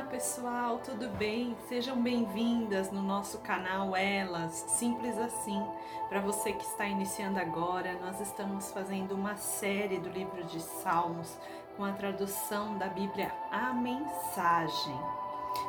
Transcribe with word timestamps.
Olá 0.00 0.08
pessoal, 0.08 0.78
tudo 0.78 1.10
bem? 1.10 1.54
Sejam 1.68 2.00
bem-vindas 2.00 2.90
no 2.90 3.02
nosso 3.02 3.36
canal 3.40 3.94
Elas, 3.94 4.54
simples 4.54 5.18
assim. 5.18 5.62
Para 6.08 6.22
você 6.22 6.54
que 6.54 6.64
está 6.64 6.86
iniciando 6.86 7.38
agora, 7.38 7.92
nós 8.00 8.18
estamos 8.18 8.72
fazendo 8.72 9.14
uma 9.14 9.36
série 9.36 9.98
do 9.98 10.08
livro 10.08 10.42
de 10.44 10.58
Salmos 10.58 11.36
com 11.76 11.84
a 11.84 11.92
tradução 11.92 12.78
da 12.78 12.86
Bíblia 12.86 13.30
A 13.52 13.74
Mensagem. 13.74 14.98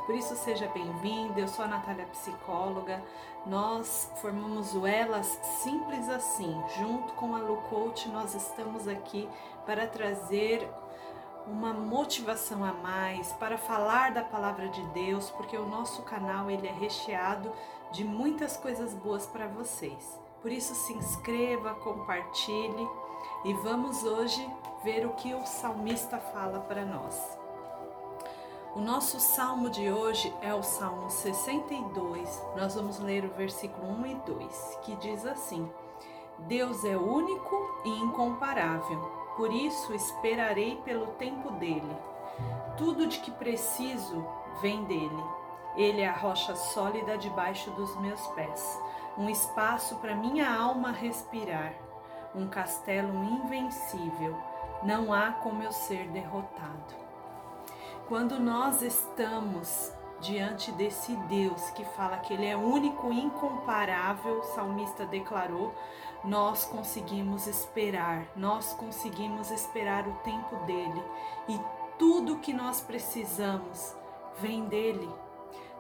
Por 0.06 0.16
isso, 0.16 0.34
seja 0.38 0.70
bem-vindo. 0.70 1.38
Eu 1.38 1.50
sou 1.50 1.66
a 1.66 1.68
Natália, 1.68 2.06
psicóloga. 2.06 3.04
Nós 3.46 4.10
formamos 4.22 4.74
o 4.74 4.88
Elas 4.88 5.28
Simples 5.62 6.08
Assim. 6.08 6.56
Junto 6.78 7.12
com 7.16 7.36
a 7.36 7.40
Lu 7.40 7.58
Coach, 7.70 8.08
nós 8.08 8.34
estamos 8.34 8.88
aqui 8.88 9.28
para 9.66 9.88
trazer 9.88 10.66
uma 11.48 11.74
motivação 11.74 12.64
a 12.64 12.74
mais 12.74 13.32
para 13.34 13.58
falar 13.58 14.12
da 14.12 14.24
palavra 14.24 14.68
de 14.70 14.82
Deus, 14.88 15.30
porque 15.32 15.58
o 15.58 15.68
nosso 15.68 16.02
canal 16.04 16.50
ele 16.50 16.68
é 16.68 16.72
recheado 16.72 17.52
de 17.92 18.04
muitas 18.04 18.58
coisas 18.58 18.94
boas 18.94 19.26
para 19.26 19.48
vocês. 19.48 20.20
Por 20.42 20.52
isso 20.52 20.74
se 20.74 20.94
inscreva, 20.94 21.76
compartilhe 21.76 22.90
e 23.44 23.54
vamos 23.54 24.04
hoje 24.04 24.48
ver 24.84 25.06
o 25.06 25.14
que 25.14 25.34
o 25.34 25.46
salmista 25.46 26.18
fala 26.18 26.60
para 26.62 26.86
nós. 26.86 27.38
O 28.74 28.80
nosso 28.80 29.20
salmo 29.20 29.70
de 29.70 29.92
hoje 29.92 30.34
é 30.42 30.54
o 30.54 30.64
Salmo 30.64 31.10
62. 31.10 32.42
Nós 32.56 32.74
vamos 32.74 33.00
ler 33.00 33.26
o 33.26 33.34
versículo 33.34 33.86
1 34.00 34.06
e 34.06 34.16
2, 34.16 34.80
que 34.84 34.96
diz 34.96 35.26
assim: 35.26 35.70
Deus 36.40 36.86
é 36.86 36.96
único 36.96 37.82
e 37.84 37.90
incomparável 37.90 39.21
por 39.36 39.52
isso 39.52 39.94
esperarei 39.94 40.76
pelo 40.84 41.08
tempo 41.14 41.52
dele. 41.54 41.96
Tudo 42.78 43.08
de 43.08 43.20
que 43.20 43.32
preciso 43.32 44.26
vem 44.62 44.84
dele. 44.86 45.24
Ele 45.76 46.02
é 46.02 46.08
a 46.08 46.18
rocha 46.18 46.56
sólida 46.56 47.18
debaixo 47.18 47.72
dos 47.72 47.96
meus 47.98 48.26
pés, 48.28 48.80
um 49.18 49.30
espaço 49.30 49.96
para 49.98 50.16
minha 50.16 50.54
alma 50.54 50.92
respirar, 50.92 51.74
um 52.36 52.48
castelo 52.48 53.24
invencível. 53.24 54.38
Não 54.84 55.14
há 55.14 55.32
como 55.32 55.64
eu 55.64 55.72
ser 55.72 56.08
derrotado. 56.10 56.96
Quando 58.08 58.40
nós 58.40 58.82
estamos 58.82 59.94
diante 60.22 60.72
desse 60.72 61.16
Deus 61.16 61.72
que 61.72 61.84
fala 61.84 62.18
que 62.18 62.34
Ele 62.34 62.46
é 62.46 62.56
único, 62.56 63.12
incomparável, 63.12 64.40
o 64.40 64.44
salmista 64.44 65.06
declarou, 65.06 65.74
nós 66.24 66.64
conseguimos 66.64 67.48
esperar, 67.48 68.28
nós 68.36 68.74
conseguimos 68.74 69.50
esperar 69.50 70.08
o 70.08 70.14
tempo 70.24 70.56
dele 70.66 71.04
e 71.50 71.60
tudo 71.98 72.38
que 72.38 72.54
nós 72.54 72.80
precisamos 72.80 73.96
vem 74.38 74.66
dele. 74.66 75.10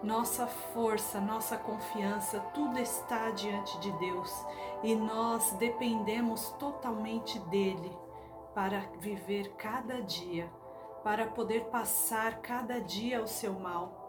Nossa 0.04 0.48
força, 0.48 1.22
nossa 1.22 1.56
confiança, 1.58 2.40
tudo 2.56 2.80
está 2.80 3.30
diante 3.30 3.80
de 3.80 3.92
Deus 3.94 4.46
e 4.82 4.96
nós 4.96 5.52
dependemos 5.54 6.50
totalmente 6.58 7.38
dele 7.40 7.96
para 8.56 8.80
viver 9.00 9.54
cada 9.58 10.02
dia, 10.02 10.52
para 11.04 11.28
poder 11.28 11.66
passar 11.66 12.40
cada 12.42 12.82
dia 12.82 13.22
o 13.22 13.28
seu 13.28 13.54
mal 13.54 14.01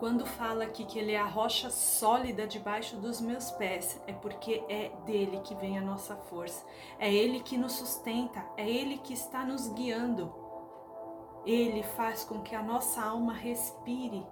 quando 0.00 0.24
fala 0.24 0.64
aqui 0.64 0.86
que 0.86 0.98
ele 0.98 1.12
é 1.12 1.20
a 1.20 1.26
rocha 1.26 1.68
sólida 1.68 2.46
debaixo 2.46 2.96
dos 2.96 3.20
meus 3.20 3.50
pés, 3.50 4.02
é 4.06 4.14
porque 4.14 4.64
é 4.66 4.90
dele 5.04 5.40
que 5.40 5.54
vem 5.54 5.78
a 5.78 5.82
nossa 5.82 6.16
força. 6.16 6.64
É 6.98 7.12
ele 7.12 7.40
que 7.40 7.58
nos 7.58 7.74
sustenta, 7.74 8.42
é 8.56 8.66
ele 8.66 8.96
que 8.96 9.12
está 9.12 9.44
nos 9.44 9.68
guiando. 9.68 10.34
Ele 11.44 11.82
faz 11.82 12.24
com 12.24 12.40
que 12.40 12.54
a 12.54 12.62
nossa 12.62 13.02
alma 13.02 13.34
respire. 13.34 14.26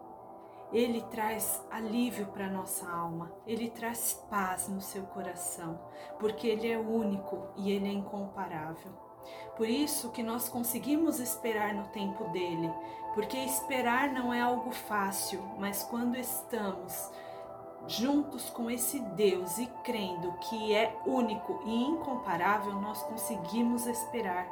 Ele 0.72 1.02
traz 1.02 1.62
alívio 1.70 2.28
para 2.28 2.48
nossa 2.48 2.90
alma, 2.90 3.30
ele 3.46 3.68
traz 3.68 4.24
paz 4.30 4.68
no 4.68 4.80
seu 4.80 5.02
coração, 5.04 5.78
porque 6.18 6.46
ele 6.46 6.70
é 6.70 6.78
único 6.78 7.46
e 7.56 7.72
ele 7.72 7.88
é 7.88 7.92
incomparável. 7.92 9.07
Por 9.56 9.68
isso 9.68 10.10
que 10.10 10.22
nós 10.22 10.48
conseguimos 10.48 11.18
esperar 11.18 11.74
no 11.74 11.84
tempo 11.88 12.24
dele, 12.30 12.72
porque 13.14 13.36
esperar 13.36 14.12
não 14.12 14.32
é 14.32 14.40
algo 14.40 14.70
fácil, 14.70 15.42
mas 15.58 15.82
quando 15.82 16.16
estamos 16.16 17.10
juntos 17.86 18.50
com 18.50 18.70
esse 18.70 19.00
Deus 19.00 19.58
e 19.58 19.66
crendo 19.82 20.32
que 20.40 20.74
é 20.74 20.96
único 21.06 21.60
e 21.64 21.84
incomparável, 21.84 22.74
nós 22.74 23.02
conseguimos 23.02 23.86
esperar. 23.86 24.46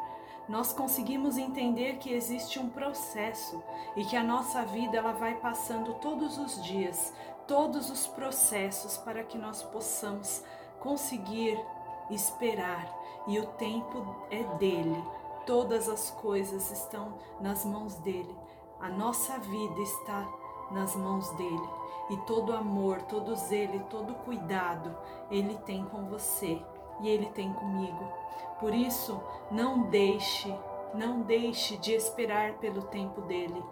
Nós 0.49 0.72
conseguimos 0.72 1.37
entender 1.37 1.99
que 1.99 2.12
existe 2.12 2.59
um 2.59 2.69
processo 2.69 3.62
e 3.97 4.05
que 4.05 4.16
a 4.16 4.22
nossa 4.22 4.62
vida 4.62 4.99
ela 4.99 5.12
vai 5.12 5.34
passando 5.34 5.94
todos 5.94 6.38
os 6.38 6.62
dias, 6.62 7.12
todos 7.49 7.91
os 7.91 8.06
processos 8.06 8.97
para 8.97 9.25
que 9.25 9.37
nós 9.37 9.62
possamos 9.62 10.44
conseguir 10.78 11.59
esperar 12.11 12.87
e 13.27 13.39
o 13.39 13.47
tempo 13.47 14.05
é 14.31 14.43
dele. 14.56 15.03
Todas 15.44 15.89
as 15.89 16.11
coisas 16.11 16.71
estão 16.71 17.15
nas 17.41 17.65
mãos 17.65 17.94
dele. 17.97 18.34
A 18.81 18.89
nossa 18.89 19.39
vida 19.39 19.81
está 19.81 20.27
nas 20.71 20.94
mãos 20.94 21.31
dele. 21.33 21.69
E 22.11 22.17
todo 22.19 22.53
amor, 22.53 23.03
todo 23.03 23.34
zelo, 23.34 23.81
todo 23.91 24.15
cuidado 24.25 24.97
ele 25.31 25.56
tem 25.59 25.84
com 25.84 26.05
você 26.05 26.61
e 27.00 27.09
ele 27.09 27.27
tem 27.27 27.53
comigo. 27.53 28.06
Por 28.61 28.75
isso, 28.75 29.21
não 29.50 29.83
deixe, 29.83 30.55
não 30.94 31.21
deixe 31.23 31.77
de 31.77 31.93
esperar 31.93 32.55
pelo 32.55 32.83
tempo 32.83 33.21
dele. 33.23 33.62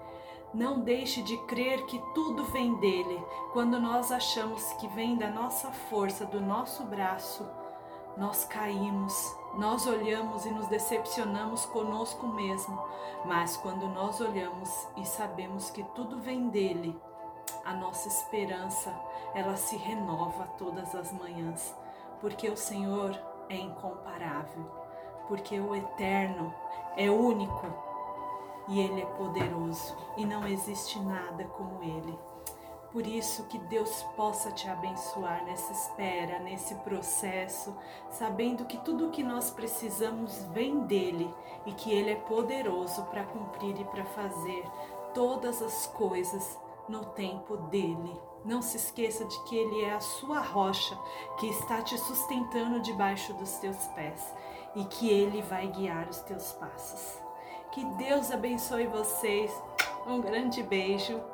Não 0.52 0.80
deixe 0.80 1.22
de 1.22 1.36
crer 1.38 1.84
que 1.86 1.98
tudo 2.14 2.44
vem 2.44 2.74
dele. 2.76 3.20
Quando 3.52 3.80
nós 3.80 4.12
achamos 4.12 4.72
que 4.74 4.86
vem 4.88 5.16
da 5.16 5.28
nossa 5.28 5.72
força, 5.72 6.24
do 6.24 6.40
nosso 6.40 6.84
braço, 6.84 7.44
nós 8.16 8.44
caímos, 8.44 9.36
nós 9.54 9.86
olhamos 9.86 10.46
e 10.46 10.50
nos 10.50 10.66
decepcionamos 10.68 11.64
conosco 11.66 12.26
mesmo, 12.26 12.80
mas 13.24 13.56
quando 13.56 13.88
nós 13.88 14.20
olhamos 14.20 14.88
e 14.96 15.04
sabemos 15.04 15.70
que 15.70 15.82
tudo 15.94 16.20
vem 16.20 16.48
dele, 16.48 17.00
a 17.64 17.74
nossa 17.74 18.08
esperança, 18.08 18.94
ela 19.34 19.56
se 19.56 19.76
renova 19.76 20.46
todas 20.58 20.94
as 20.94 21.12
manhãs, 21.12 21.74
porque 22.20 22.48
o 22.48 22.56
Senhor 22.56 23.18
é 23.48 23.56
incomparável, 23.56 24.64
porque 25.28 25.58
o 25.58 25.74
eterno 25.74 26.52
é 26.96 27.10
único. 27.10 27.66
E 28.66 28.80
ele 28.80 29.02
é 29.02 29.06
poderoso. 29.06 29.94
E 30.16 30.24
não 30.24 30.46
existe 30.46 30.98
nada 30.98 31.44
como 31.44 31.82
ele. 31.82 32.18
Por 32.94 33.08
isso, 33.08 33.42
que 33.46 33.58
Deus 33.58 34.04
possa 34.14 34.52
te 34.52 34.68
abençoar 34.70 35.44
nessa 35.44 35.72
espera, 35.72 36.38
nesse 36.38 36.76
processo, 36.76 37.76
sabendo 38.08 38.66
que 38.66 38.78
tudo 38.78 39.08
o 39.08 39.10
que 39.10 39.24
nós 39.24 39.50
precisamos 39.50 40.44
vem 40.52 40.78
dele 40.82 41.28
e 41.66 41.72
que 41.72 41.90
ele 41.90 42.10
é 42.10 42.14
poderoso 42.14 43.02
para 43.06 43.24
cumprir 43.24 43.80
e 43.80 43.84
para 43.84 44.04
fazer 44.04 44.64
todas 45.12 45.60
as 45.60 45.88
coisas 45.88 46.56
no 46.88 47.04
tempo 47.04 47.56
dele. 47.56 48.16
Não 48.44 48.62
se 48.62 48.76
esqueça 48.76 49.24
de 49.24 49.42
que 49.42 49.56
ele 49.56 49.82
é 49.82 49.94
a 49.94 50.00
sua 50.00 50.38
rocha 50.38 50.96
que 51.40 51.48
está 51.48 51.82
te 51.82 51.98
sustentando 51.98 52.78
debaixo 52.78 53.34
dos 53.34 53.56
teus 53.56 53.88
pés 53.88 54.32
e 54.76 54.84
que 54.84 55.10
ele 55.10 55.42
vai 55.42 55.66
guiar 55.66 56.08
os 56.08 56.20
teus 56.20 56.52
passos. 56.52 57.20
Que 57.72 57.84
Deus 57.96 58.30
abençoe 58.30 58.86
vocês. 58.86 59.52
Um 60.06 60.20
grande 60.20 60.62
beijo 60.62 61.33